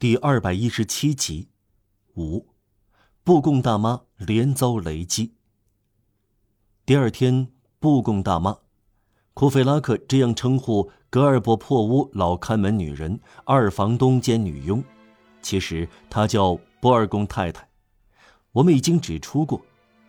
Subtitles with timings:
[0.00, 1.50] 第二百一十七集，
[2.16, 2.46] 五，
[3.22, 5.34] 布贡大妈连遭雷击。
[6.86, 8.56] 第二天，布贡大妈，
[9.34, 14.82] 库菲拉克这样称呼格尔伯破屋老看门女人、二房东兼女佣，
[15.42, 17.68] 其实她叫波尔贡太太。
[18.52, 19.60] 我们已经指出过，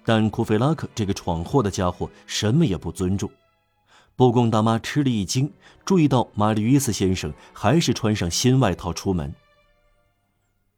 [0.05, 3.29] 但库菲拉克这个闯祸的家伙什么也不尊重。
[4.15, 5.51] 布贡大妈吃了一惊，
[5.83, 9.35] 注意到马里乌斯先生还是穿上新外套出门。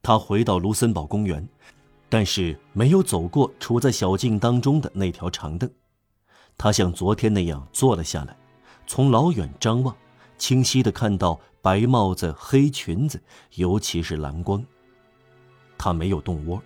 [0.04, 1.48] 他回到卢森堡公园，
[2.10, 5.68] 但是没有走过处在小径当中的那条长凳。
[6.58, 8.36] 他像昨天那样坐了下来，
[8.86, 9.96] 从老远张望，
[10.38, 13.24] 清晰的看到白帽子、黑裙子，
[13.56, 14.62] 尤其是蓝光。
[15.78, 16.62] 他没有动窝，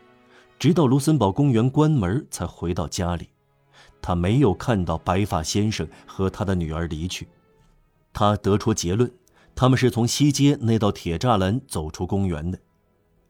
[0.58, 3.30] 直到卢森堡公园关门才回到家里。
[4.02, 7.28] 他没有看到白发先生和他的女儿离去，
[8.14, 9.12] 他得出结论，
[9.54, 12.58] 他们是从西街那道铁栅栏走出公园的。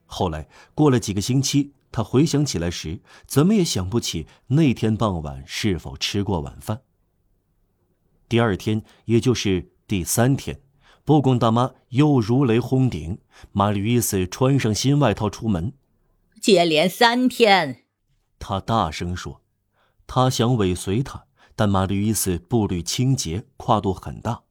[0.08, 6.82] 后来过了几个星期，他回想起来时，怎么也想不起那天傍晚是否吃过晚饭。
[8.28, 10.60] 第二天，也就是第三天，
[11.06, 13.20] 布贡大妈又如雷轰顶，
[13.52, 15.74] 玛丽伊斯穿上新外套出门。
[16.42, 17.84] 接连三天，
[18.40, 19.42] 他大声说。
[20.06, 24.44] 他想尾随他，但马吕伊斯步履轻捷，跨度很大。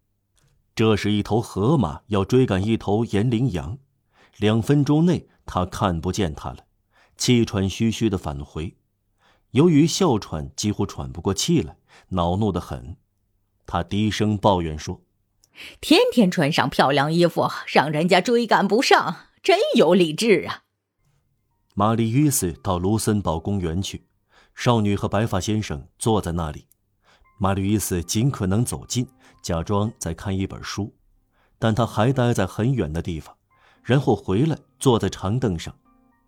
[0.74, 3.78] 这是一头河马要追赶一头岩羚羊，
[4.36, 6.66] 两分钟内他看不见他了，
[7.16, 8.76] 气喘吁吁的返回。
[9.52, 11.78] 由于哮喘，几乎喘不过气来，
[12.10, 12.98] 恼怒的很。
[13.64, 15.02] 他低声抱怨说
[15.80, 20.64] ：“天天穿上漂亮衣服，让人家追赶不上，真有理智啊！”
[21.74, 24.06] 玛丽·约斯到卢森堡公园去。
[24.54, 26.66] 少女和白发先生坐在那里，
[27.38, 29.06] 玛丽·约斯尽可能走近，
[29.42, 30.94] 假装在看一本书，
[31.58, 33.35] 但他还待在很远的地方，
[33.86, 35.72] 然后回来坐在长凳上，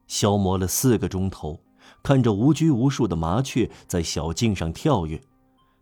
[0.06, 1.60] 消磨了四个钟头，
[2.04, 5.20] 看着无拘无束的麻雀在小径上跳跃，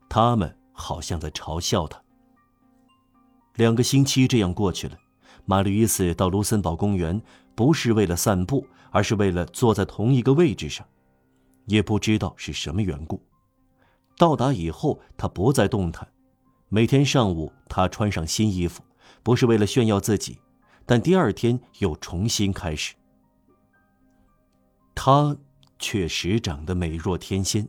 [0.09, 2.01] 他们好像在嘲笑他。
[3.57, 4.97] 两个星期这样过去了，
[5.45, 7.21] 马吕伊斯到卢森堡公园
[7.55, 10.87] 不是为了散步，而是为了坐在同一个位置上。
[11.67, 13.21] 也不知道是什么缘故，
[14.17, 16.09] 到达以后他不再动弹。
[16.71, 18.83] 每天上午他穿上新衣服，
[19.23, 20.39] 不是为了炫耀自己，
[20.87, 22.95] 但第二天又重新开始。
[24.95, 25.37] 他
[25.79, 27.69] 确实长得美若天仙，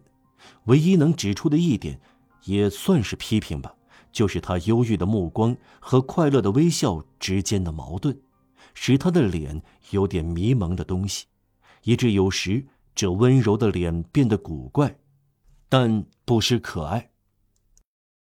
[0.66, 2.00] 唯一能指出的一点，
[2.46, 3.76] 也算是批评吧，
[4.12, 8.18] 就是他忧郁的目光和快乐的微笑之间的矛盾，
[8.74, 11.26] 使他的脸有点迷蒙的东西，
[11.84, 12.68] 以致有时。
[13.00, 14.98] 这温柔的脸变得古怪，
[15.70, 17.12] 但不失可爱。